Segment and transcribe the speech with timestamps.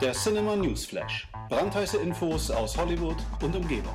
[0.00, 1.28] Der Cinema News Flash.
[1.48, 3.94] Brandheiße Infos aus Hollywood und Umgebung.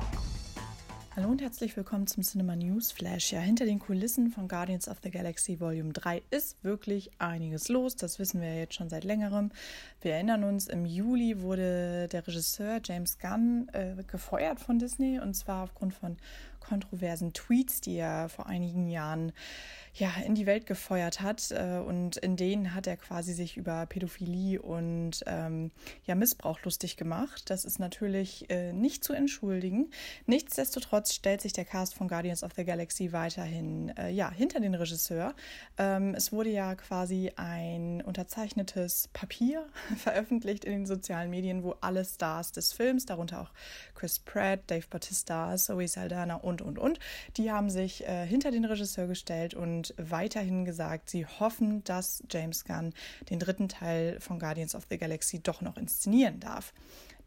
[1.16, 3.32] Hallo und herzlich willkommen zum Cinema News Flash.
[3.32, 7.96] Ja, hinter den Kulissen von Guardians of the Galaxy Volume 3 ist wirklich einiges los.
[7.96, 9.50] Das wissen wir jetzt schon seit längerem.
[10.00, 15.34] Wir erinnern uns, im Juli wurde der Regisseur James Gunn äh, gefeuert von Disney und
[15.34, 16.16] zwar aufgrund von
[16.70, 19.32] kontroversen Tweets, die er vor einigen Jahren
[19.94, 21.50] ja, in die Welt gefeuert hat.
[21.50, 25.72] Äh, und in denen hat er quasi sich über Pädophilie und ähm,
[26.06, 27.50] ja, Missbrauch lustig gemacht.
[27.50, 29.90] Das ist natürlich äh, nicht zu entschuldigen.
[30.26, 34.74] Nichtsdestotrotz stellt sich der Cast von Guardians of the Galaxy weiterhin äh, ja, hinter den
[34.74, 35.34] Regisseur.
[35.76, 42.04] Ähm, es wurde ja quasi ein unterzeichnetes Papier veröffentlicht in den sozialen Medien, wo alle
[42.04, 43.50] Stars des Films, darunter auch
[43.94, 46.98] Chris Pratt, Dave Bautista, Zoe Saldana und und, und, und.
[47.36, 52.64] Die haben sich äh, hinter den Regisseur gestellt und weiterhin gesagt, sie hoffen, dass James
[52.64, 52.92] Gunn
[53.28, 56.72] den dritten Teil von Guardians of the Galaxy doch noch inszenieren darf.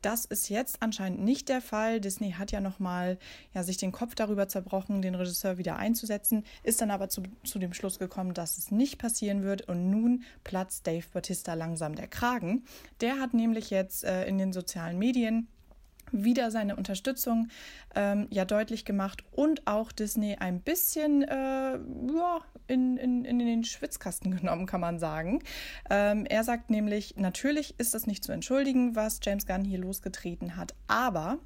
[0.03, 2.01] Das ist jetzt anscheinend nicht der Fall.
[2.01, 3.17] Disney hat ja nochmal
[3.53, 7.57] ja, sich den Kopf darüber zerbrochen, den Regisseur wieder einzusetzen, ist dann aber zu, zu
[7.57, 9.69] dem Schluss gekommen, dass es nicht passieren wird.
[9.69, 12.65] Und nun platzt Dave Bautista langsam der Kragen.
[12.99, 15.47] Der hat nämlich jetzt äh, in den sozialen Medien
[16.13, 17.49] wieder seine Unterstützung
[17.95, 21.33] ähm, ja deutlich gemacht und auch Disney ein bisschen äh,
[21.73, 25.43] ja, in, in, in den Schwitzkasten genommen, kann man sagen.
[25.89, 30.55] Ähm, er sagt nämlich, natürlich ist das nicht zu entschuldigen, was James Gunn hier losgetreten
[30.55, 31.39] hat, aber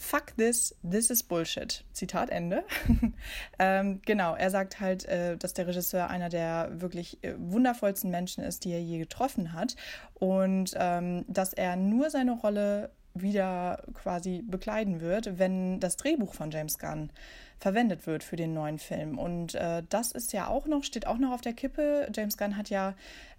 [0.00, 1.84] Fuck this, this is Bullshit.
[1.92, 2.64] Zitat Ende.
[3.58, 8.44] ähm, genau, er sagt halt, äh, dass der Regisseur einer der wirklich äh, wundervollsten Menschen
[8.44, 9.74] ist, die er je getroffen hat.
[10.14, 12.90] Und ähm, dass er nur seine Rolle
[13.22, 17.10] wieder quasi bekleiden wird, wenn das Drehbuch von James Gunn
[17.58, 19.18] verwendet wird für den neuen Film.
[19.18, 22.08] Und äh, das ist ja auch noch, steht auch noch auf der Kippe.
[22.14, 22.94] James Gunn hat ja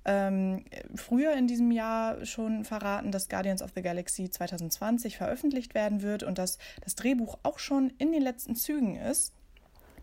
[0.05, 6.01] ähm, früher in diesem Jahr schon verraten, dass Guardians of the Galaxy 2020 veröffentlicht werden
[6.01, 9.33] wird und dass das Drehbuch auch schon in den letzten Zügen ist.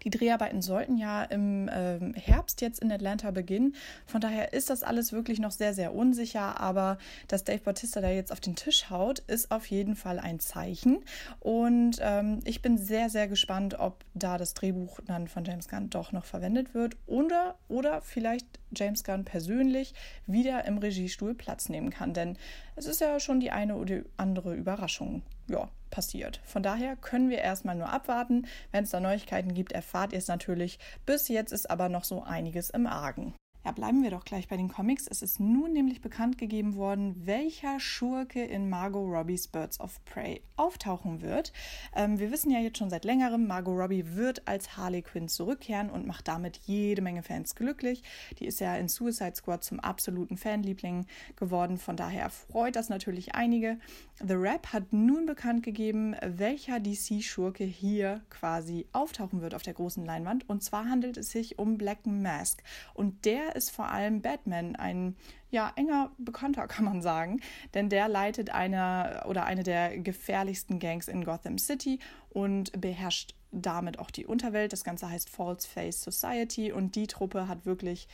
[0.06, 3.74] Die Dreharbeiten sollten ja im ähm, Herbst jetzt in Atlanta beginnen.
[4.06, 6.60] Von daher ist das alles wirklich noch sehr, sehr unsicher.
[6.60, 10.38] Aber dass Dave Bautista da jetzt auf den Tisch haut, ist auf jeden Fall ein
[10.38, 10.98] Zeichen.
[11.40, 15.90] Und ähm, ich bin sehr, sehr gespannt, ob da das Drehbuch dann von James Gunn
[15.90, 19.94] doch noch verwendet wird oder, oder vielleicht James Gunn persönlich
[20.26, 22.14] wieder im Regiestuhl Platz nehmen kann.
[22.14, 22.36] Denn
[22.74, 26.40] es ist ja schon die eine oder andere Überraschung ja, passiert.
[26.44, 28.46] Von daher können wir erstmal nur abwarten.
[28.72, 30.78] Wenn es da Neuigkeiten gibt, erfahrt ihr es natürlich.
[31.04, 33.34] Bis jetzt ist aber noch so einiges im Argen.
[33.66, 35.08] Ja, bleiben wir doch gleich bei den Comics.
[35.08, 40.40] Es ist nun nämlich bekannt gegeben worden, welcher Schurke in Margot Robbies Birds of Prey
[40.54, 41.52] auftauchen wird.
[41.92, 45.90] Ähm, wir wissen ja jetzt schon seit längerem, Margot Robbie wird als Harley Quinn zurückkehren
[45.90, 48.04] und macht damit jede Menge Fans glücklich.
[48.38, 51.04] Die ist ja in Suicide Squad zum absoluten Fanliebling
[51.34, 51.76] geworden.
[51.76, 53.80] Von daher freut das natürlich einige.
[54.24, 60.06] The Rap hat nun bekannt gegeben, welcher DC-Schurke hier quasi auftauchen wird auf der großen
[60.06, 60.48] Leinwand.
[60.48, 62.62] Und zwar handelt es sich um Black Mask.
[62.94, 65.16] Und der ist vor allem Batman, ein
[65.50, 67.40] ja, enger Bekannter, kann man sagen.
[67.74, 71.98] Denn der leitet eine oder eine der gefährlichsten Gangs in Gotham City
[72.30, 74.72] und beherrscht damit auch die Unterwelt.
[74.72, 78.08] Das Ganze heißt False Face Society und die Truppe hat wirklich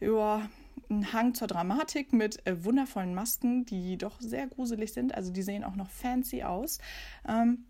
[0.00, 0.48] ja,
[0.88, 5.14] einen Hang zur Dramatik mit äh, wundervollen Masken, die doch sehr gruselig sind.
[5.14, 6.78] Also die sehen auch noch fancy aus.
[7.28, 7.64] Ähm,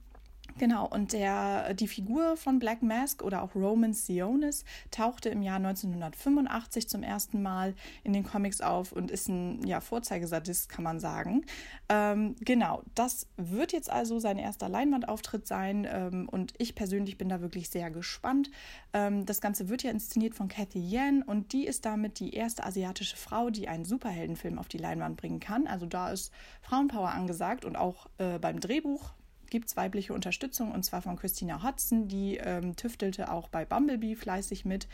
[0.59, 5.57] Genau, und der, die Figur von Black Mask oder auch Roman Sionis tauchte im Jahr
[5.57, 7.75] 1985 zum ersten Mal
[8.05, 11.45] in den Comics auf und ist ein ja, Vorzeigesadist, kann man sagen.
[11.89, 17.29] Ähm, genau, das wird jetzt also sein erster Leinwandauftritt sein ähm, und ich persönlich bin
[17.29, 18.51] da wirklich sehr gespannt.
[18.93, 22.65] Ähm, das Ganze wird ja inszeniert von Cathy Yan und die ist damit die erste
[22.65, 25.67] asiatische Frau, die einen Superheldenfilm auf die Leinwand bringen kann.
[25.67, 29.13] Also da ist Frauenpower angesagt und auch äh, beim Drehbuch
[29.53, 34.17] gibt es weibliche Unterstützung und zwar von Christina Hudson, die ähm, tüftelte auch bei Bumblebee
[34.17, 34.89] fleißig mit.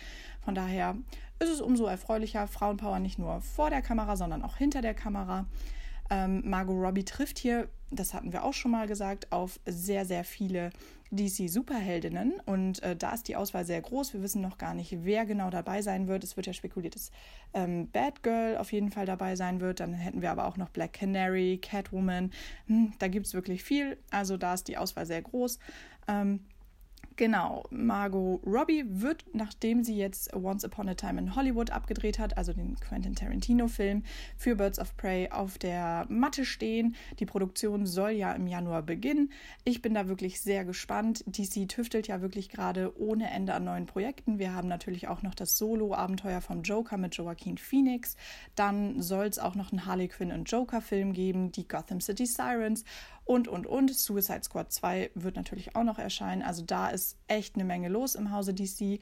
[0.44, 0.96] Von daher
[1.38, 5.46] ist es umso erfreulicher, Frauenpower nicht nur vor der Kamera, sondern auch hinter der Kamera.
[6.10, 10.24] Ähm, Margot Robbie trifft hier, das hatten wir auch schon mal gesagt, auf sehr, sehr
[10.24, 10.70] viele
[11.10, 12.40] DC-Superheldinnen.
[12.44, 14.12] Und äh, da ist die Auswahl sehr groß.
[14.12, 16.24] Wir wissen noch gar nicht, wer genau dabei sein wird.
[16.24, 17.10] Es wird ja spekuliert, dass
[17.54, 19.80] ähm, Batgirl auf jeden Fall dabei sein wird.
[19.80, 22.30] Dann hätten wir aber auch noch Black Canary, Catwoman.
[22.66, 23.96] Hm, da gibt es wirklich viel.
[24.10, 25.58] Also da ist die Auswahl sehr groß.
[26.08, 26.40] Ähm,
[27.18, 32.38] Genau, Margot Robbie wird, nachdem sie jetzt Once Upon a Time in Hollywood abgedreht hat,
[32.38, 34.04] also den Quentin Tarantino-Film,
[34.36, 36.94] für Birds of Prey auf der Matte stehen.
[37.18, 39.32] Die Produktion soll ja im Januar beginnen.
[39.64, 41.24] Ich bin da wirklich sehr gespannt.
[41.26, 44.38] DC tüftelt ja wirklich gerade ohne Ende an neuen Projekten.
[44.38, 48.14] Wir haben natürlich auch noch das Solo-Abenteuer vom Joker mit Joaquin Phoenix.
[48.54, 52.84] Dann soll es auch noch einen Harley Quinn und Joker-Film geben, die Gotham City Sirens
[53.28, 53.94] und, und, und.
[53.94, 56.42] Suicide Squad 2 wird natürlich auch noch erscheinen.
[56.42, 59.00] Also da ist echt eine Menge los im Hause DC.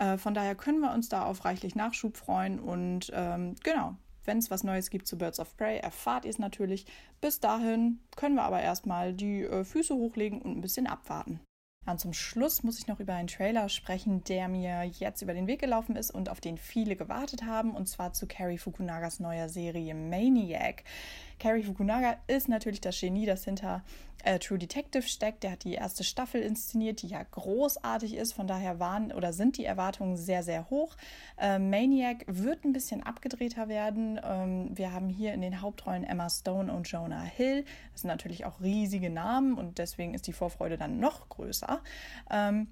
[0.00, 2.58] Äh, von daher können wir uns da auf reichlich Nachschub freuen.
[2.58, 3.94] Und ähm, genau,
[4.24, 6.84] wenn es was Neues gibt zu Birds of Prey, erfahrt ihr es natürlich.
[7.20, 11.38] Bis dahin können wir aber erstmal die äh, Füße hochlegen und ein bisschen abwarten.
[11.86, 15.46] Und zum Schluss muss ich noch über einen Trailer sprechen, der mir jetzt über den
[15.46, 19.48] Weg gelaufen ist und auf den viele gewartet haben, und zwar zu Cary Fukunagas neuer
[19.48, 20.84] Serie Maniac.
[21.40, 23.82] Cary Fukunaga ist natürlich das Genie, das hinter
[24.24, 25.42] äh, True Detective steckt.
[25.42, 28.34] Der hat die erste Staffel inszeniert, die ja großartig ist.
[28.34, 30.96] Von daher waren oder sind die Erwartungen sehr, sehr hoch.
[31.38, 34.20] Äh, Maniac wird ein bisschen abgedrehter werden.
[34.22, 37.64] Ähm, wir haben hier in den Hauptrollen Emma Stone und Jonah Hill.
[37.92, 41.80] Das sind natürlich auch riesige Namen und deswegen ist die Vorfreude dann noch größer.
[42.30, 42.68] Ähm,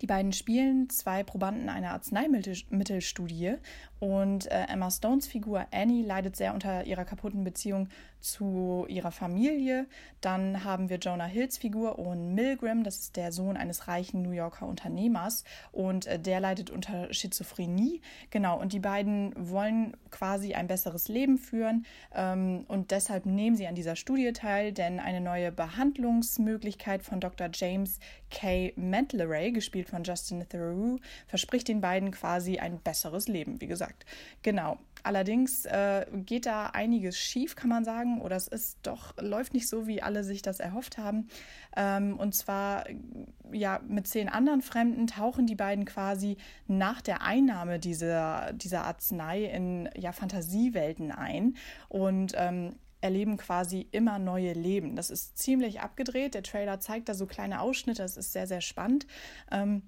[0.00, 3.56] die beiden spielen zwei Probanden einer Arzneimittelstudie.
[3.98, 7.88] Und äh, Emma Stones Figur Annie leidet sehr unter ihrer kaputten Beziehung
[8.20, 9.86] zu ihrer Familie.
[10.20, 14.32] Dann haben wir Jonah Hills Figur Owen Milgram, das ist der Sohn eines reichen New
[14.32, 18.00] Yorker Unternehmers und äh, der leidet unter Schizophrenie.
[18.30, 23.66] Genau, und die beiden wollen quasi ein besseres Leben führen ähm, und deshalb nehmen sie
[23.66, 27.48] an dieser Studie teil, denn eine neue Behandlungsmöglichkeit von Dr.
[27.52, 28.00] James
[28.30, 28.72] K.
[28.76, 34.04] Mentleray, gespielt von Justin Theroux, verspricht den beiden quasi ein besseres Leben, wie gesagt.
[34.42, 34.78] Genau.
[35.02, 39.68] Allerdings äh, geht da einiges schief, kann man sagen, oder es ist doch, läuft nicht
[39.68, 41.28] so, wie alle sich das erhofft haben.
[41.76, 42.84] Ähm, und zwar,
[43.52, 49.44] ja, mit zehn anderen Fremden tauchen die beiden quasi nach der Einnahme dieser, dieser Arznei
[49.44, 51.56] in ja, Fantasiewelten ein
[51.88, 54.96] und ähm, erleben quasi immer neue Leben.
[54.96, 56.34] Das ist ziemlich abgedreht.
[56.34, 58.02] Der Trailer zeigt da so kleine Ausschnitte.
[58.02, 59.06] Das ist sehr, sehr spannend.
[59.50, 59.82] Ähm,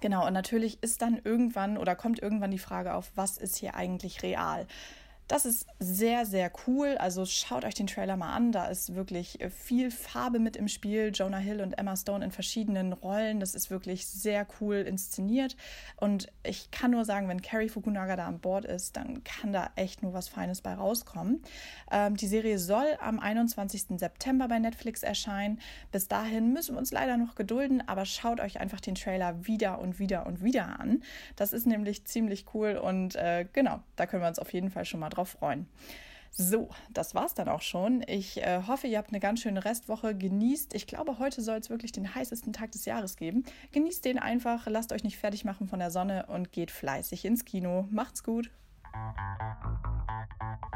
[0.00, 3.74] genau, und natürlich ist dann irgendwann oder kommt irgendwann die Frage auf, was ist hier
[3.74, 4.66] eigentlich real?
[5.28, 6.96] Das ist sehr, sehr cool.
[6.98, 8.52] Also schaut euch den Trailer mal an.
[8.52, 11.10] Da ist wirklich äh, viel Farbe mit im Spiel.
[11.14, 13.40] Jonah Hill und Emma Stone in verschiedenen Rollen.
[13.40, 15.56] Das ist wirklich sehr cool inszeniert.
[15.96, 19.70] Und ich kann nur sagen, wenn Carrie Fukunaga da an Bord ist, dann kann da
[19.76, 21.42] echt nur was Feines bei rauskommen.
[21.90, 23.98] Ähm, die Serie soll am 21.
[23.98, 25.60] September bei Netflix erscheinen.
[25.92, 29.78] Bis dahin müssen wir uns leider noch gedulden, aber schaut euch einfach den Trailer wieder
[29.78, 31.02] und wieder und wieder an.
[31.36, 34.84] Das ist nämlich ziemlich cool und äh, genau, da können wir uns auf jeden Fall
[34.84, 35.66] schon mal drauf freuen.
[36.34, 38.02] So, das war's dann auch schon.
[38.06, 40.14] Ich äh, hoffe, ihr habt eine ganz schöne Restwoche.
[40.14, 40.72] Genießt.
[40.74, 43.44] Ich glaube, heute soll es wirklich den heißesten Tag des Jahres geben.
[43.72, 47.44] Genießt den einfach, lasst euch nicht fertig machen von der Sonne und geht fleißig ins
[47.44, 47.86] Kino.
[47.90, 48.50] Macht's gut.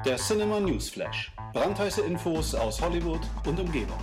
[0.04, 1.32] Der Cinema News Flash.
[1.54, 3.98] Brandheiße Infos aus Hollywood und Umgebung.